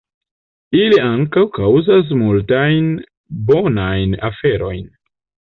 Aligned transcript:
Ili 0.83 0.97
ankaŭ 1.07 1.43
kaŭzas 1.57 2.09
multajn 2.23 2.89
bonajn 3.51 4.21
aferojn. 4.31 4.93